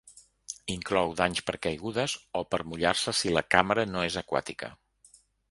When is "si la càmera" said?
3.19-3.85